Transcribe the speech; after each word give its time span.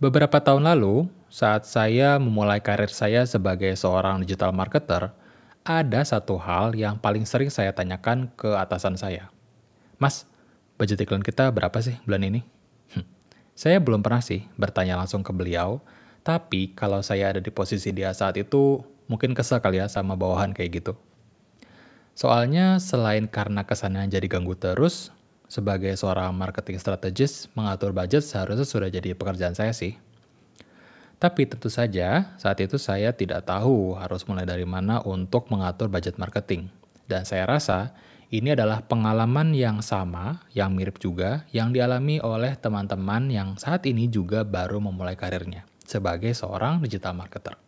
Beberapa 0.00 0.40
tahun 0.40 0.64
lalu, 0.64 1.12
saat 1.28 1.68
saya 1.68 2.16
memulai 2.16 2.56
karir 2.64 2.88
saya 2.88 3.28
sebagai 3.28 3.68
seorang 3.76 4.24
digital 4.24 4.48
marketer, 4.48 5.12
ada 5.60 6.00
satu 6.08 6.40
hal 6.40 6.72
yang 6.72 6.96
paling 6.96 7.28
sering 7.28 7.52
saya 7.52 7.68
tanyakan 7.76 8.32
ke 8.32 8.48
atasan 8.56 8.96
saya. 8.96 9.28
Mas, 10.00 10.24
budget 10.80 11.04
iklan 11.04 11.20
kita 11.20 11.52
berapa 11.52 11.76
sih 11.84 12.00
bulan 12.08 12.24
ini? 12.32 12.40
Hm, 12.96 13.04
saya 13.52 13.76
belum 13.76 14.00
pernah 14.00 14.24
sih 14.24 14.48
bertanya 14.56 14.96
langsung 14.96 15.20
ke 15.20 15.36
beliau, 15.36 15.84
tapi 16.24 16.72
kalau 16.72 17.04
saya 17.04 17.36
ada 17.36 17.44
di 17.44 17.52
posisi 17.52 17.92
dia 17.92 18.08
saat 18.16 18.40
itu, 18.40 18.80
mungkin 19.04 19.36
kesel 19.36 19.60
kali 19.60 19.84
ya 19.84 19.86
sama 19.92 20.16
bawahan 20.16 20.56
kayak 20.56 20.80
gitu. 20.80 20.92
Soalnya 22.16 22.80
selain 22.80 23.28
karena 23.28 23.68
kesannya 23.68 24.08
jadi 24.08 24.32
ganggu 24.32 24.56
terus, 24.56 25.12
sebagai 25.50 25.90
seorang 25.98 26.30
marketing 26.30 26.78
strategis, 26.78 27.50
mengatur 27.58 27.90
budget 27.90 28.22
seharusnya 28.22 28.62
sudah 28.62 28.86
jadi 28.86 29.18
pekerjaan 29.18 29.58
saya 29.58 29.74
sih. 29.74 29.98
Tapi 31.18 31.44
tentu 31.50 31.68
saja, 31.68 32.32
saat 32.38 32.62
itu 32.62 32.78
saya 32.78 33.12
tidak 33.12 33.44
tahu 33.44 33.98
harus 33.98 34.24
mulai 34.24 34.46
dari 34.46 34.64
mana 34.64 35.02
untuk 35.02 35.50
mengatur 35.50 35.90
budget 35.90 36.16
marketing. 36.16 36.70
Dan 37.04 37.26
saya 37.26 37.44
rasa 37.44 37.92
ini 38.30 38.54
adalah 38.54 38.86
pengalaman 38.86 39.52
yang 39.52 39.82
sama, 39.82 40.46
yang 40.54 40.72
mirip 40.72 41.02
juga, 41.02 41.44
yang 41.50 41.74
dialami 41.74 42.22
oleh 42.22 42.54
teman-teman 42.54 43.26
yang 43.26 43.58
saat 43.58 43.84
ini 43.90 44.06
juga 44.06 44.46
baru 44.46 44.78
memulai 44.78 45.18
karirnya 45.18 45.66
sebagai 45.82 46.30
seorang 46.30 46.78
digital 46.78 47.18
marketer. 47.18 47.58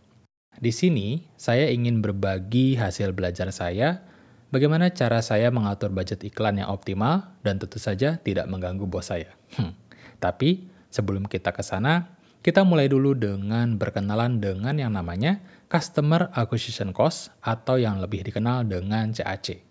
Di 0.62 0.70
sini, 0.70 1.26
saya 1.34 1.66
ingin 1.66 1.98
berbagi 1.98 2.78
hasil 2.78 3.10
belajar 3.10 3.50
saya, 3.50 4.06
bagaimana 4.52 4.92
cara 4.92 5.24
saya 5.24 5.48
mengatur 5.48 5.88
budget 5.90 6.20
iklan 6.28 6.60
yang 6.60 6.68
optimal, 6.68 7.32
dan 7.40 7.56
tentu 7.56 7.80
saja 7.80 8.20
tidak 8.20 8.44
mengganggu 8.52 8.84
bos 8.84 9.08
saya. 9.08 9.32
Hmm. 9.56 9.72
Tapi, 10.20 10.68
sebelum 10.92 11.24
kita 11.24 11.56
ke 11.56 11.64
sana, 11.64 12.12
kita 12.44 12.62
mulai 12.62 12.86
dulu 12.86 13.16
dengan 13.16 13.80
berkenalan 13.80 14.38
dengan 14.38 14.76
yang 14.76 14.92
namanya 14.92 15.40
Customer 15.72 16.28
Acquisition 16.36 16.92
Cost 16.92 17.32
atau 17.40 17.80
yang 17.80 17.96
lebih 17.98 18.28
dikenal 18.28 18.68
dengan 18.68 19.16
CAC. 19.16 19.64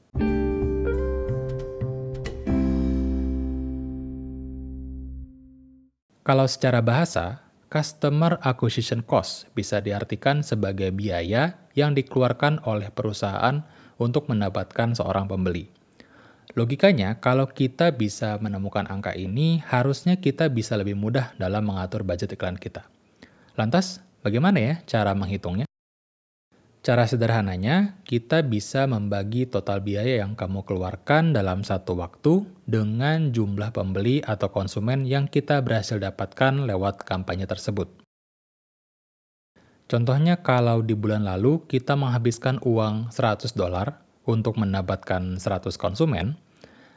Kalau 6.22 6.45
secara 6.48 6.80
bahasa, 6.82 7.44
Customer 7.72 8.40
Acquisition 8.44 9.04
Cost 9.06 9.48
bisa 9.56 9.80
diartikan 9.80 10.44
sebagai 10.44 10.92
biaya 10.92 11.60
yang 11.72 11.95
dikeluarkan 11.95 12.68
oleh 12.68 12.92
perusahaan 12.92 13.64
untuk 14.02 14.26
mendapatkan 14.26 14.98
seorang 14.98 15.30
pembeli. 15.30 15.70
Logikanya, 16.58 17.22
kalau 17.22 17.48
kita 17.48 17.94
bisa 17.96 18.36
menemukan 18.42 18.84
angka 18.90 19.16
ini, 19.16 19.64
harusnya 19.64 20.20
kita 20.20 20.50
bisa 20.52 20.76
lebih 20.76 20.98
mudah 20.98 21.32
dalam 21.40 21.64
mengatur 21.64 22.04
budget 22.04 22.34
iklan 22.36 22.60
kita. 22.60 22.90
Lantas, 23.56 24.04
bagaimana 24.20 24.60
ya 24.60 24.76
cara 24.84 25.16
menghitungnya? 25.16 25.70
Cara 26.82 27.06
sederhananya, 27.06 28.02
kita 28.10 28.42
bisa 28.42 28.90
membagi 28.90 29.46
total 29.46 29.86
biaya 29.86 30.26
yang 30.26 30.34
kamu 30.34 30.66
keluarkan 30.66 31.30
dalam 31.30 31.62
satu 31.62 31.94
waktu 31.94 32.50
dengan 32.66 33.30
jumlah 33.30 33.70
pembeli 33.70 34.26
atau 34.26 34.50
konsumen 34.50 35.06
yang 35.06 35.30
kita 35.30 35.62
berhasil 35.62 36.02
dapatkan 36.02 36.66
lewat 36.66 37.06
kampanye 37.06 37.46
tersebut. 37.46 38.01
Contohnya 39.92 40.39
kalau 40.39 40.80
di 40.80 40.95
bulan 40.95 41.28
lalu 41.28 41.67
kita 41.67 42.00
menghabiskan 42.00 42.64
uang 42.64 43.11
100 43.11 43.52
dolar 43.59 44.00
untuk 44.23 44.56
mendapatkan 44.56 45.36
100 45.36 45.75
konsumen, 45.75 46.39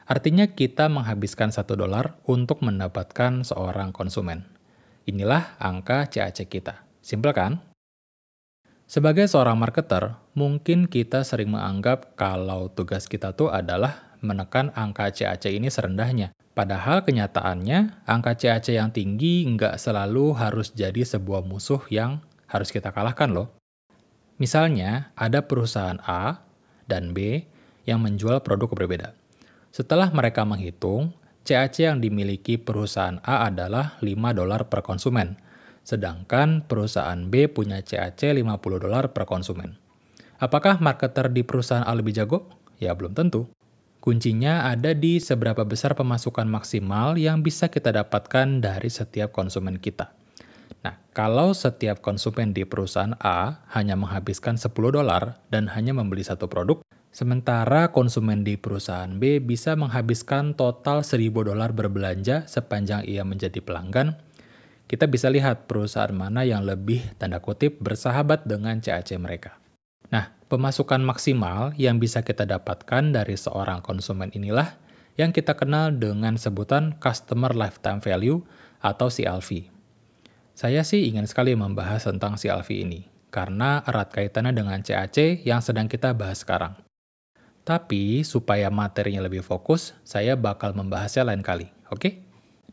artinya 0.07 0.47
kita 0.47 0.87
menghabiskan 0.87 1.51
1 1.51 1.75
dolar 1.75 2.15
untuk 2.23 2.63
mendapatkan 2.63 3.43
seorang 3.43 3.91
konsumen. 3.91 4.47
Inilah 5.11 5.59
angka 5.59 6.07
CAC 6.07 6.47
kita. 6.47 6.87
Simpel 7.03 7.35
kan? 7.35 7.59
Sebagai 8.87 9.27
seorang 9.27 9.59
marketer, 9.59 10.15
mungkin 10.31 10.87
kita 10.87 11.27
sering 11.27 11.51
menganggap 11.51 12.15
kalau 12.15 12.71
tugas 12.71 13.11
kita 13.11 13.35
tuh 13.35 13.51
adalah 13.51 14.15
menekan 14.23 14.71
angka 14.71 15.11
CAC 15.11 15.51
ini 15.51 15.67
serendahnya. 15.67 16.31
Padahal 16.55 17.03
kenyataannya, 17.03 18.07
angka 18.07 18.39
CAC 18.39 18.71
yang 18.79 18.95
tinggi 18.95 19.43
nggak 19.51 19.75
selalu 19.75 20.31
harus 20.39 20.71
jadi 20.71 21.03
sebuah 21.03 21.43
musuh 21.43 21.83
yang 21.91 22.23
harus 22.49 22.69
kita 22.69 22.91
kalahkan 22.91 23.31
loh. 23.31 23.53
Misalnya, 24.35 25.15
ada 25.15 25.45
perusahaan 25.47 25.97
A 26.03 26.43
dan 26.85 27.15
B 27.15 27.47
yang 27.87 28.03
menjual 28.03 28.43
produk 28.43 28.73
berbeda. 28.73 29.09
Setelah 29.71 30.11
mereka 30.11 30.43
menghitung, 30.43 31.15
CAC 31.45 31.85
yang 31.85 32.01
dimiliki 32.01 32.57
perusahaan 32.57 33.21
A 33.21 33.47
adalah 33.47 34.01
5 34.01 34.11
dolar 34.33 34.65
per 34.65 34.81
konsumen, 34.81 35.37
sedangkan 35.85 36.65
perusahaan 36.65 37.21
B 37.29 37.45
punya 37.45 37.85
CAC 37.85 38.33
50 38.33 38.41
dolar 38.81 39.13
per 39.13 39.29
konsumen. 39.29 39.77
Apakah 40.41 40.81
marketer 40.81 41.31
di 41.31 41.45
perusahaan 41.45 41.85
A 41.85 41.93
lebih 41.95 42.17
jago? 42.17 42.49
Ya 42.81 42.91
belum 42.91 43.15
tentu. 43.15 43.47
Kuncinya 44.03 44.69
ada 44.69 44.93
di 44.93 45.17
seberapa 45.17 45.65
besar 45.65 45.95
pemasukan 45.97 46.45
maksimal 46.45 47.17
yang 47.17 47.41
bisa 47.41 47.71
kita 47.71 47.89
dapatkan 47.89 48.61
dari 48.61 48.89
setiap 48.91 49.33
konsumen 49.33 49.81
kita. 49.81 50.13
Nah, 50.85 51.01
kalau 51.17 51.55
setiap 51.57 52.01
konsumen 52.05 52.53
di 52.53 52.61
perusahaan 52.61 53.17
A 53.17 53.65
hanya 53.73 53.97
menghabiskan 53.97 54.59
10 54.59 54.69
dolar 54.93 55.41
dan 55.49 55.65
hanya 55.73 55.97
membeli 55.97 56.21
satu 56.21 56.45
produk, 56.45 56.85
sementara 57.09 57.89
konsumen 57.89 58.45
di 58.45 58.53
perusahaan 58.59 59.09
B 59.09 59.41
bisa 59.41 59.73
menghabiskan 59.73 60.53
total 60.53 61.01
1000 61.01 61.31
dolar 61.31 61.73
berbelanja 61.73 62.45
sepanjang 62.45 63.07
ia 63.09 63.25
menjadi 63.25 63.63
pelanggan, 63.65 64.19
kita 64.85 65.09
bisa 65.09 65.33
lihat 65.33 65.65
perusahaan 65.65 66.13
mana 66.13 66.45
yang 66.45 66.61
lebih 66.61 67.01
tanda 67.17 67.41
kutip 67.41 67.81
bersahabat 67.81 68.45
dengan 68.45 68.77
CAC 68.77 69.17
mereka. 69.17 69.57
Nah, 70.13 70.29
pemasukan 70.45 71.01
maksimal 71.01 71.73
yang 71.73 71.97
bisa 71.97 72.21
kita 72.21 72.45
dapatkan 72.45 73.09
dari 73.09 73.33
seorang 73.33 73.81
konsumen 73.81 74.29
inilah 74.37 74.77
yang 75.17 75.33
kita 75.33 75.57
kenal 75.57 75.89
dengan 75.95 76.37
sebutan 76.37 76.93
Customer 77.01 77.49
Lifetime 77.55 78.03
Value 78.03 78.45
atau 78.83 79.09
CLV. 79.09 79.74
Saya 80.55 80.87
sih 80.87 81.11
ingin 81.11 81.27
sekali 81.27 81.51
membahas 81.51 82.07
tentang 82.07 82.39
si 82.39 82.47
Alfi 82.47 82.87
ini, 82.87 83.03
karena 83.27 83.83
erat 83.83 84.07
kaitannya 84.07 84.55
dengan 84.55 84.79
CAC 84.79 85.43
yang 85.43 85.59
sedang 85.59 85.91
kita 85.91 86.15
bahas 86.15 86.47
sekarang. 86.47 86.79
Tapi, 87.67 88.23
supaya 88.23 88.71
materinya 88.71 89.19
lebih 89.27 89.43
fokus, 89.43 89.91
saya 90.07 90.39
bakal 90.39 90.71
membahasnya 90.71 91.27
lain 91.27 91.43
kali, 91.43 91.67
oke? 91.91 92.07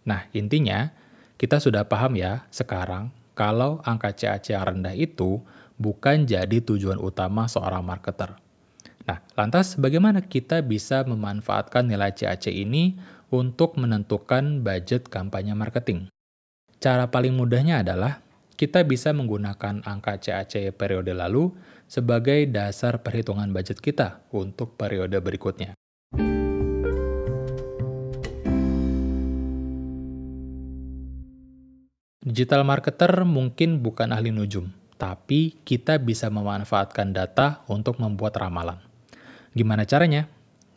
Nah, 0.07 0.31
intinya, 0.31 0.95
kita 1.35 1.59
sudah 1.59 1.83
paham 1.83 2.15
ya 2.15 2.47
sekarang 2.55 3.11
kalau 3.35 3.83
angka 3.83 4.15
CAC 4.15 4.55
yang 4.55 4.63
rendah 4.63 4.95
itu 4.95 5.43
bukan 5.75 6.23
jadi 6.23 6.63
tujuan 6.63 7.03
utama 7.03 7.51
seorang 7.51 7.83
marketer. 7.83 8.39
Nah, 9.11 9.19
lantas 9.35 9.75
bagaimana 9.75 10.23
kita 10.23 10.63
bisa 10.63 11.03
memanfaatkan 11.03 11.83
nilai 11.91 12.15
CAC 12.15 12.55
ini 12.55 12.95
untuk 13.27 13.75
menentukan 13.75 14.63
budget 14.63 15.11
kampanye 15.11 15.59
marketing? 15.59 16.12
Cara 16.83 17.07
paling 17.07 17.31
mudahnya 17.39 17.87
adalah 17.87 18.27
kita 18.59 18.83
bisa 18.83 19.15
menggunakan 19.15 19.87
angka 19.87 20.19
CAC 20.19 20.75
periode 20.75 21.15
lalu 21.15 21.55
sebagai 21.87 22.43
dasar 22.51 23.07
perhitungan 23.07 23.55
budget 23.55 23.79
kita 23.79 24.27
untuk 24.35 24.75
periode 24.75 25.15
berikutnya. 25.23 25.79
Digital 32.19 32.67
marketer 32.67 33.15
mungkin 33.31 33.79
bukan 33.79 34.11
ahli 34.11 34.35
nujum, 34.35 34.75
tapi 34.99 35.63
kita 35.63 36.03
bisa 36.03 36.35
memanfaatkan 36.35 37.15
data 37.15 37.63
untuk 37.71 38.03
membuat 38.03 38.35
ramalan. 38.43 38.83
Gimana 39.55 39.87
caranya? 39.87 40.27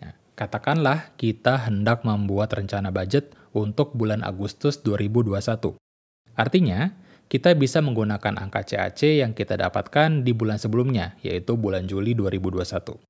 Nah, 0.06 0.13
katakanlah 0.38 1.18
kita 1.18 1.65
hendak 1.65 2.06
membuat 2.06 2.53
rencana 2.53 2.94
budget 2.94 3.33
untuk 3.57 3.97
bulan 3.97 4.21
Agustus 4.21 4.77
2021. 4.85 5.81
Artinya, 6.35 6.91
kita 7.25 7.57
bisa 7.57 7.81
menggunakan 7.81 8.37
angka 8.37 8.61
CAC 8.61 9.25
yang 9.25 9.33
kita 9.33 9.57
dapatkan 9.57 10.21
di 10.21 10.31
bulan 10.35 10.61
sebelumnya, 10.61 11.17
yaitu 11.25 11.57
bulan 11.57 11.89
Juli 11.89 12.13
2021. 12.13 13.01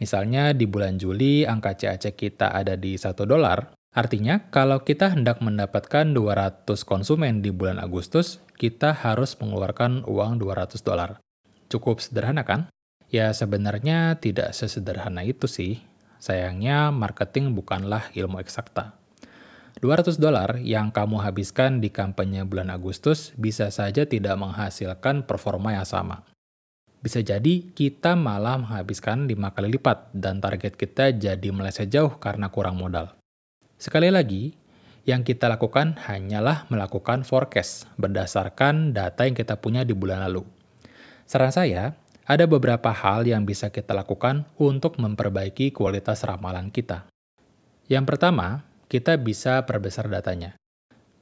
Misalnya 0.00 0.56
di 0.56 0.64
bulan 0.64 0.96
Juli 0.96 1.44
angka 1.44 1.76
CAC 1.76 2.16
kita 2.16 2.54
ada 2.54 2.78
di 2.78 2.96
1 2.96 3.26
dolar, 3.26 3.74
artinya 3.92 4.48
kalau 4.48 4.80
kita 4.80 5.12
hendak 5.12 5.42
mendapatkan 5.44 6.14
200 6.14 6.64
konsumen 6.86 7.42
di 7.42 7.50
bulan 7.52 7.82
Agustus, 7.82 8.40
kita 8.56 8.94
harus 8.94 9.34
mengeluarkan 9.40 10.06
uang 10.08 10.40
200 10.40 10.80
dolar. 10.80 11.20
Cukup 11.68 12.00
sederhana 12.00 12.46
kan? 12.46 12.70
Ya 13.10 13.34
sebenarnya 13.34 14.16
tidak 14.22 14.54
sesederhana 14.54 15.26
itu 15.26 15.50
sih. 15.50 15.82
Sayangnya 16.22 16.92
marketing 16.94 17.56
bukanlah 17.56 18.12
ilmu 18.14 18.38
eksakta. 18.38 18.99
200 19.80 20.20
dolar 20.20 20.60
yang 20.60 20.92
kamu 20.92 21.24
habiskan 21.24 21.80
di 21.80 21.88
kampanye 21.88 22.44
bulan 22.44 22.68
Agustus 22.68 23.32
bisa 23.40 23.72
saja 23.72 24.04
tidak 24.04 24.36
menghasilkan 24.36 25.24
performa 25.24 25.72
yang 25.72 25.88
sama. 25.88 26.20
Bisa 27.00 27.24
jadi 27.24 27.64
kita 27.72 28.12
malah 28.12 28.60
menghabiskan 28.60 29.24
5 29.24 29.56
kali 29.56 29.80
lipat 29.80 30.12
dan 30.12 30.36
target 30.36 30.76
kita 30.76 31.16
jadi 31.16 31.48
meleset 31.48 31.88
jauh 31.88 32.12
karena 32.20 32.52
kurang 32.52 32.76
modal. 32.76 33.16
Sekali 33.80 34.12
lagi, 34.12 34.52
Yang 35.08 35.34
kita 35.34 35.48
lakukan 35.48 35.96
hanyalah 35.96 36.68
melakukan 36.68 37.24
forecast 37.24 37.88
berdasarkan 37.96 38.92
data 38.92 39.24
yang 39.24 39.32
kita 39.32 39.56
punya 39.56 39.80
di 39.80 39.96
bulan 39.96 40.20
lalu. 40.28 40.44
Saran 41.24 41.50
saya, 41.50 41.96
ada 42.28 42.44
beberapa 42.44 42.92
hal 42.92 43.24
yang 43.24 43.48
bisa 43.48 43.72
kita 43.72 43.96
lakukan 43.96 44.44
untuk 44.60 45.00
memperbaiki 45.00 45.72
kualitas 45.72 46.20
ramalan 46.22 46.68
kita. 46.68 47.08
Yang 47.88 48.04
pertama, 48.06 48.62
kita 48.90 49.14
bisa 49.22 49.62
perbesar 49.70 50.10
datanya. 50.10 50.58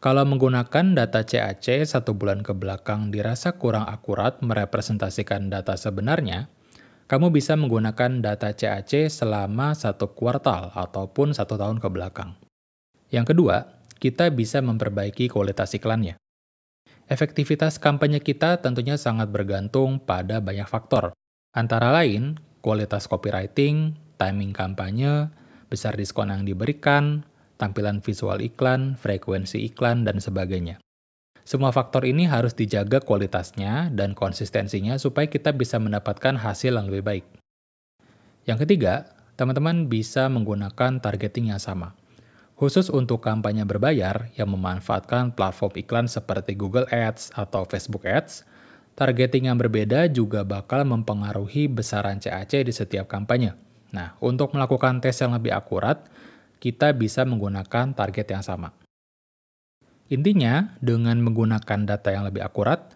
Kalau 0.00 0.24
menggunakan 0.24 0.96
data 0.96 1.20
CAC 1.20 1.84
satu 1.84 2.16
bulan 2.16 2.40
ke 2.40 2.56
belakang 2.56 3.12
dirasa 3.12 3.60
kurang 3.60 3.84
akurat 3.84 4.40
merepresentasikan 4.40 5.52
data 5.52 5.76
sebenarnya, 5.76 6.48
kamu 7.12 7.28
bisa 7.28 7.60
menggunakan 7.60 8.24
data 8.24 8.56
CAC 8.56 9.12
selama 9.12 9.76
satu 9.76 10.16
kuartal 10.16 10.72
ataupun 10.72 11.36
satu 11.36 11.60
tahun 11.60 11.76
ke 11.76 11.88
belakang. 11.92 12.40
Yang 13.12 13.36
kedua, 13.36 13.56
kita 14.00 14.32
bisa 14.32 14.64
memperbaiki 14.64 15.28
kualitas 15.28 15.76
iklannya. 15.76 16.16
Efektivitas 17.08 17.76
kampanye 17.76 18.24
kita 18.24 18.64
tentunya 18.64 18.96
sangat 18.96 19.28
bergantung 19.28 20.00
pada 20.00 20.40
banyak 20.40 20.68
faktor, 20.68 21.12
antara 21.52 21.92
lain 21.92 22.40
kualitas 22.64 23.04
copywriting, 23.04 23.96
timing 24.16 24.56
kampanye, 24.56 25.32
besar 25.68 25.96
diskon 25.96 26.32
yang 26.32 26.44
diberikan, 26.44 27.24
tampilan 27.58 28.00
visual 28.00 28.38
iklan, 28.40 28.94
frekuensi 28.96 29.60
iklan, 29.66 30.06
dan 30.06 30.22
sebagainya. 30.22 30.78
Semua 31.42 31.74
faktor 31.74 32.04
ini 32.04 32.28
harus 32.28 32.52
dijaga 32.52 33.00
kualitasnya 33.00 33.90
dan 33.90 34.12
konsistensinya 34.14 35.00
supaya 35.00 35.26
kita 35.26 35.50
bisa 35.56 35.80
mendapatkan 35.80 36.38
hasil 36.38 36.76
yang 36.76 36.86
lebih 36.86 37.04
baik. 37.04 37.26
Yang 38.44 38.64
ketiga, 38.64 39.12
teman-teman 39.36 39.88
bisa 39.88 40.28
menggunakan 40.28 41.00
targeting 41.00 41.52
yang 41.52 41.60
sama. 41.60 41.96
Khusus 42.58 42.90
untuk 42.90 43.22
kampanye 43.22 43.62
berbayar 43.62 44.28
yang 44.34 44.50
memanfaatkan 44.50 45.32
platform 45.32 45.72
iklan 45.78 46.06
seperti 46.10 46.58
Google 46.58 46.90
Ads 46.90 47.30
atau 47.38 47.62
Facebook 47.64 48.02
Ads, 48.02 48.42
targeting 48.98 49.46
yang 49.46 49.56
berbeda 49.56 50.10
juga 50.10 50.42
bakal 50.42 50.82
mempengaruhi 50.82 51.70
besaran 51.70 52.18
CAC 52.18 52.66
di 52.66 52.74
setiap 52.74 53.06
kampanye. 53.06 53.54
Nah, 53.94 54.18
untuk 54.18 54.52
melakukan 54.52 54.98
tes 54.98 55.16
yang 55.22 55.32
lebih 55.32 55.54
akurat, 55.54 56.02
kita 56.58 56.94
bisa 56.94 57.22
menggunakan 57.22 57.94
target 57.94 58.26
yang 58.34 58.42
sama. 58.42 58.74
Intinya, 60.08 60.78
dengan 60.80 61.20
menggunakan 61.20 61.84
data 61.84 62.08
yang 62.10 62.24
lebih 62.24 62.40
akurat, 62.42 62.94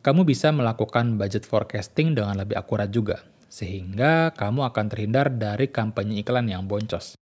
kamu 0.00 0.24
bisa 0.24 0.50
melakukan 0.50 1.20
budget 1.20 1.44
forecasting 1.44 2.16
dengan 2.16 2.34
lebih 2.34 2.56
akurat 2.56 2.88
juga, 2.88 3.22
sehingga 3.52 4.32
kamu 4.32 4.66
akan 4.72 4.86
terhindar 4.88 5.28
dari 5.30 5.68
kampanye 5.68 6.24
iklan 6.24 6.48
yang 6.48 6.64
boncos. 6.64 7.20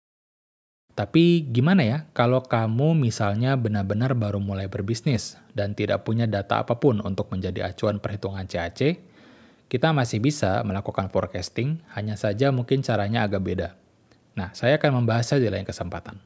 Tapi 0.97 1.45
gimana 1.53 1.85
ya 1.85 1.99
kalau 2.17 2.41
kamu 2.41 2.97
misalnya 2.97 3.53
benar-benar 3.61 4.17
baru 4.17 4.41
mulai 4.41 4.65
berbisnis 4.65 5.37
dan 5.53 5.77
tidak 5.77 6.09
punya 6.09 6.25
data 6.25 6.65
apa 6.65 6.81
pun 6.81 7.05
untuk 7.05 7.29
menjadi 7.29 7.69
acuan 7.69 8.01
perhitungan 8.01 8.49
CAC? 8.49 8.97
Kita 9.69 9.93
masih 9.93 10.25
bisa 10.25 10.65
melakukan 10.65 11.13
forecasting, 11.13 11.85
hanya 11.93 12.17
saja 12.17 12.49
mungkin 12.49 12.81
caranya 12.81 13.29
agak 13.29 13.45
beda. 13.45 13.69
Nah, 14.37 14.53
saya 14.53 14.77
akan 14.77 15.03
membahasnya 15.03 15.41
di 15.41 15.49
lain 15.49 15.65
kesempatan. 15.65 16.21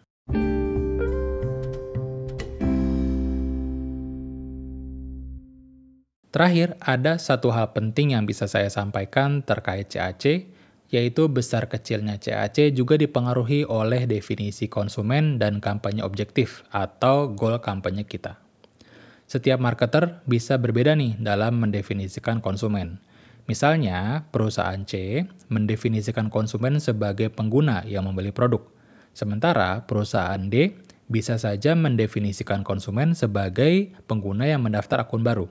Terakhir, 6.30 6.78
ada 6.78 7.18
satu 7.18 7.50
hal 7.50 7.74
penting 7.74 8.14
yang 8.14 8.22
bisa 8.22 8.46
saya 8.46 8.70
sampaikan 8.70 9.42
terkait 9.42 9.90
CAC, 9.90 10.46
yaitu 10.90 11.26
besar 11.30 11.66
kecilnya 11.70 12.18
CAC 12.22 12.70
juga 12.74 12.94
dipengaruhi 12.98 13.66
oleh 13.66 14.06
definisi 14.06 14.66
konsumen 14.66 15.38
dan 15.42 15.58
kampanye 15.58 16.02
objektif 16.02 16.66
atau 16.70 17.30
goal 17.30 17.58
kampanye 17.62 18.06
kita. 18.06 18.38
Setiap 19.30 19.62
marketer 19.62 20.22
bisa 20.26 20.58
berbeda 20.58 20.98
nih 20.98 21.14
dalam 21.18 21.62
mendefinisikan 21.62 22.42
konsumen. 22.42 22.98
Misalnya, 23.50 24.30
perusahaan 24.30 24.78
C 24.86 25.26
mendefinisikan 25.50 26.30
konsumen 26.30 26.78
sebagai 26.78 27.34
pengguna 27.34 27.82
yang 27.82 28.06
membeli 28.06 28.30
produk, 28.30 28.62
sementara 29.10 29.82
perusahaan 29.90 30.38
D 30.38 30.78
bisa 31.10 31.34
saja 31.34 31.74
mendefinisikan 31.74 32.62
konsumen 32.62 33.18
sebagai 33.18 33.90
pengguna 34.06 34.46
yang 34.46 34.62
mendaftar 34.62 35.02
akun 35.02 35.26
baru. 35.26 35.50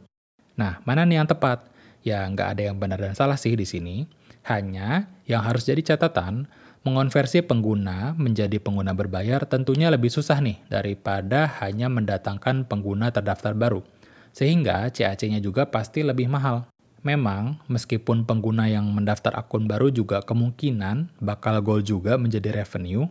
Nah, 0.55 0.79
mana 0.87 1.03
nih 1.03 1.19
yang 1.19 1.27
tepat? 1.27 1.67
Ya, 1.99 2.23
nggak 2.23 2.55
ada 2.55 2.71
yang 2.71 2.79
benar 2.79 3.03
dan 3.03 3.19
salah 3.19 3.35
sih 3.35 3.59
di 3.59 3.67
sini. 3.67 4.07
Hanya 4.47 5.11
yang 5.27 5.43
harus 5.43 5.67
jadi 5.67 5.83
catatan, 5.83 6.47
mengonversi 6.87 7.43
pengguna 7.43 8.15
menjadi 8.15 8.63
pengguna 8.63 8.95
berbayar 8.95 9.43
tentunya 9.43 9.91
lebih 9.91 10.07
susah 10.07 10.39
nih 10.39 10.55
daripada 10.71 11.51
hanya 11.59 11.91
mendatangkan 11.91 12.63
pengguna 12.63 13.11
terdaftar 13.11 13.51
baru. 13.51 13.83
Sehingga 14.31 14.87
CAC-nya 14.87 15.43
juga 15.43 15.67
pasti 15.67 15.99
lebih 15.99 16.31
mahal. 16.31 16.63
Memang, 16.99 17.63
meskipun 17.71 18.27
pengguna 18.27 18.67
yang 18.67 18.91
mendaftar 18.91 19.31
akun 19.39 19.71
baru 19.71 19.87
juga 19.87 20.19
kemungkinan 20.19 21.23
bakal 21.23 21.63
goal 21.63 21.79
juga 21.79 22.19
menjadi 22.19 22.51
revenue, 22.59 23.07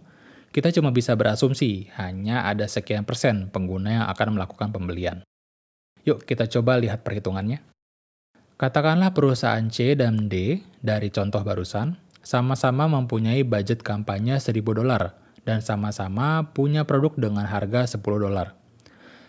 kita 0.52 0.72
cuma 0.72 0.92
bisa 0.92 1.16
berasumsi 1.16 1.88
hanya 1.96 2.44
ada 2.44 2.68
sekian 2.68 3.08
persen 3.08 3.48
pengguna 3.48 4.02
yang 4.02 4.06
akan 4.12 4.36
melakukan 4.36 4.68
pembelian. 4.72 5.24
Yuk 6.04 6.24
kita 6.24 6.48
coba 6.48 6.80
lihat 6.80 7.04
perhitungannya. 7.04 7.64
Katakanlah 8.58 9.14
perusahaan 9.14 9.62
C 9.70 9.94
dan 9.94 10.26
D 10.26 10.64
dari 10.82 11.14
contoh 11.14 11.40
barusan 11.46 11.94
sama-sama 12.26 12.90
mempunyai 12.90 13.46
budget 13.46 13.80
kampanye 13.86 14.36
1000 14.36 14.60
dolar 14.66 15.16
dan 15.46 15.62
sama-sama 15.62 16.52
punya 16.52 16.84
produk 16.84 17.14
dengan 17.16 17.46
harga 17.46 17.86
10 17.86 18.02
dolar. 18.04 18.58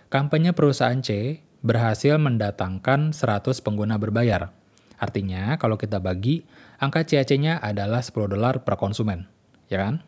Kampanye 0.09 0.51
perusahaan 0.57 0.97
C 0.99 1.39
berhasil 1.59 2.15
mendatangkan 2.15 3.11
100 3.11 3.59
pengguna 3.65 3.99
berbayar. 3.99 4.51
Artinya, 4.99 5.55
kalau 5.55 5.79
kita 5.79 6.03
bagi, 6.03 6.43
angka 6.79 7.07
CAC-nya 7.07 7.63
adalah 7.63 8.03
10 8.03 8.27
dolar 8.27 8.67
per 8.67 8.75
konsumen, 8.75 9.27
ya 9.71 9.87
kan? 9.87 10.03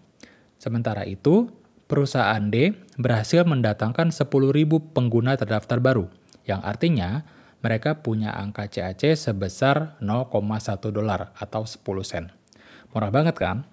Sementara 0.59 1.07
itu, 1.07 1.47
perusahaan 1.91 2.43
D 2.47 2.75
berhasil 2.95 3.43
mendatangkan 3.43 4.15
10.000 4.15 4.95
pengguna 4.95 5.35
terdaftar 5.35 5.83
baru 5.83 6.07
yang 6.47 6.63
artinya 6.63 7.27
mereka 7.61 8.01
punya 8.01 8.33
angka 8.33 8.65
CAC 8.71 9.13
sebesar 9.13 9.99
0,1 10.01 10.89
dolar 10.89 11.35
atau 11.37 11.67
10 11.67 11.83
sen. 12.01 12.25
Murah 12.91 13.11
banget 13.13 13.35
kan? 13.37 13.67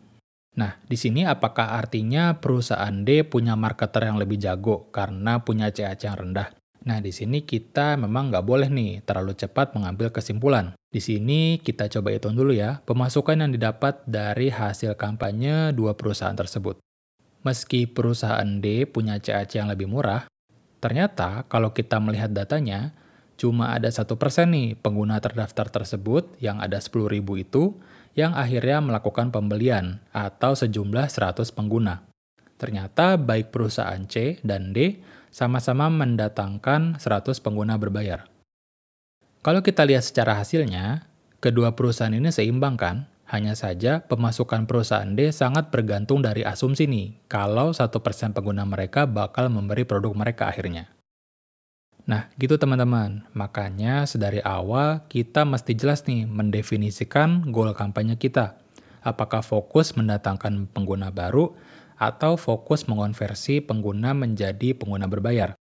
Nah, 0.58 0.76
di 0.84 0.98
sini 0.98 1.22
apakah 1.22 1.78
artinya 1.78 2.36
perusahaan 2.42 2.92
D 3.06 3.22
punya 3.22 3.54
marketer 3.54 4.10
yang 4.10 4.18
lebih 4.18 4.42
jago 4.42 4.90
karena 4.90 5.38
punya 5.40 5.70
CAC 5.70 6.10
yang 6.10 6.18
rendah? 6.18 6.57
Nah, 6.88 7.04
di 7.04 7.12
sini 7.12 7.44
kita 7.44 8.00
memang 8.00 8.32
nggak 8.32 8.46
boleh 8.48 8.72
nih 8.72 9.04
terlalu 9.04 9.36
cepat 9.36 9.76
mengambil 9.76 10.08
kesimpulan. 10.08 10.72
Di 10.88 11.04
sini 11.04 11.60
kita 11.60 11.84
coba 11.92 12.16
hitung 12.16 12.32
dulu 12.32 12.56
ya, 12.56 12.80
pemasukan 12.88 13.44
yang 13.44 13.52
didapat 13.52 14.00
dari 14.08 14.48
hasil 14.48 14.96
kampanye 14.96 15.76
dua 15.76 15.92
perusahaan 15.92 16.32
tersebut. 16.32 16.80
Meski 17.44 17.84
perusahaan 17.84 18.48
D 18.58 18.88
punya 18.88 19.20
CAC 19.20 19.60
yang 19.60 19.68
lebih 19.68 19.84
murah, 19.84 20.24
Ternyata 20.78 21.46
kalau 21.50 21.74
kita 21.74 21.98
melihat 21.98 22.30
datanya, 22.30 22.94
cuma 23.34 23.74
ada 23.74 23.90
satu 23.90 24.14
persen 24.14 24.54
nih 24.54 24.78
pengguna 24.78 25.18
terdaftar 25.18 25.70
tersebut 25.70 26.38
yang 26.38 26.62
ada 26.62 26.78
10.000 26.78 27.18
itu 27.38 27.74
yang 28.14 28.34
akhirnya 28.34 28.82
melakukan 28.82 29.30
pembelian 29.30 30.02
atau 30.14 30.54
sejumlah 30.54 31.06
100 31.10 31.54
pengguna. 31.54 32.06
Ternyata 32.58 33.14
baik 33.18 33.54
perusahaan 33.54 34.02
C 34.10 34.42
dan 34.42 34.74
D 34.74 34.98
sama-sama 35.28 35.88
mendatangkan 35.92 36.96
100 36.96 37.38
pengguna 37.44 37.76
berbayar. 37.76 38.26
Kalau 39.44 39.62
kita 39.62 39.86
lihat 39.86 40.04
secara 40.04 40.36
hasilnya, 40.36 41.06
kedua 41.38 41.72
perusahaan 41.72 42.12
ini 42.12 42.28
seimbang 42.34 42.74
kan? 42.74 43.06
Hanya 43.28 43.52
saja 43.52 44.00
pemasukan 44.08 44.64
perusahaan 44.64 45.08
D 45.12 45.28
sangat 45.36 45.68
bergantung 45.68 46.24
dari 46.24 46.42
asumsi 46.48 46.88
nih, 46.88 47.28
kalau 47.28 47.76
satu 47.76 48.00
persen 48.00 48.32
pengguna 48.32 48.64
mereka 48.64 49.04
bakal 49.04 49.52
memberi 49.52 49.84
produk 49.84 50.16
mereka 50.16 50.48
akhirnya. 50.48 50.88
Nah, 52.08 52.32
gitu 52.40 52.56
teman-teman. 52.56 53.28
Makanya 53.36 54.08
sedari 54.08 54.40
awal 54.40 55.04
kita 55.12 55.44
mesti 55.44 55.76
jelas 55.76 56.08
nih 56.08 56.24
mendefinisikan 56.24 57.52
goal 57.52 57.68
kampanye 57.76 58.16
kita. 58.16 58.56
Apakah 59.04 59.44
fokus 59.44 59.92
mendatangkan 59.92 60.72
pengguna 60.72 61.12
baru 61.12 61.52
atau 61.98 62.38
fokus 62.38 62.86
mengonversi 62.86 63.58
pengguna 63.58 64.14
menjadi 64.14 64.72
pengguna 64.78 65.10
berbayar. 65.10 65.58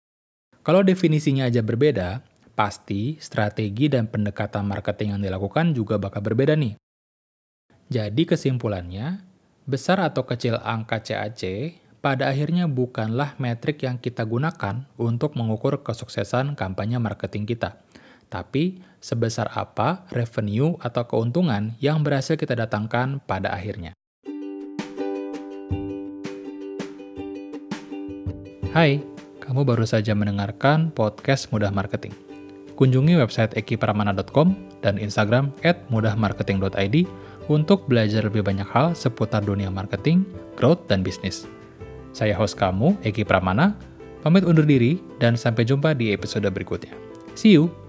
Kalau 0.63 0.81
definisinya 0.81 1.51
aja 1.51 1.59
berbeda, 1.59 2.23
pasti 2.55 3.19
strategi 3.19 3.91
dan 3.91 4.07
pendekatan 4.07 4.63
marketing 4.63 5.17
yang 5.17 5.21
dilakukan 5.21 5.75
juga 5.75 5.99
bakal 5.99 6.23
berbeda 6.23 6.55
nih. 6.55 6.79
Jadi 7.91 8.23
kesimpulannya, 8.23 9.19
besar 9.67 9.99
atau 9.99 10.23
kecil 10.23 10.55
angka 10.63 11.03
CAC 11.03 11.75
pada 11.99 12.31
akhirnya 12.31 12.65
bukanlah 12.65 13.35
metrik 13.37 13.83
yang 13.83 13.99
kita 13.99 14.23
gunakan 14.23 14.87
untuk 14.95 15.35
mengukur 15.35 15.83
kesuksesan 15.83 16.55
kampanye 16.55 16.97
marketing 16.97 17.43
kita. 17.45 17.77
Tapi, 18.31 18.79
sebesar 19.03 19.51
apa 19.51 20.07
revenue 20.13 20.79
atau 20.79 21.03
keuntungan 21.03 21.75
yang 21.83 21.99
berhasil 21.99 22.39
kita 22.39 22.55
datangkan 22.55 23.19
pada 23.27 23.51
akhirnya. 23.51 23.91
Hai, 28.71 29.03
Kamu 29.43 29.67
baru 29.67 29.83
saja 29.83 30.15
mendengarkan 30.15 30.95
podcast 30.95 31.51
Mudah 31.51 31.75
Marketing. 31.75 32.15
Kunjungi 32.79 33.19
website 33.19 33.51
ekipramana.com 33.59 34.55
dan 34.79 34.95
Instagram 34.95 35.51
at 35.67 35.83
mudahmarketing.id 35.91 37.03
untuk 37.51 37.83
belajar 37.91 38.23
lebih 38.23 38.47
banyak 38.47 38.63
hal 38.71 38.95
seputar 38.95 39.43
dunia 39.43 39.67
marketing, 39.67 40.23
growth, 40.55 40.87
dan 40.87 41.03
bisnis. 41.03 41.51
Saya 42.15 42.31
host 42.31 42.55
kamu, 42.55 42.95
Eki 43.03 43.27
Pramana, 43.27 43.75
pamit 44.23 44.47
undur 44.47 44.63
diri 44.63 45.03
dan 45.19 45.35
sampai 45.35 45.67
jumpa 45.67 45.91
di 45.91 46.15
episode 46.15 46.47
berikutnya. 46.47 46.95
See 47.35 47.51
you! 47.51 47.80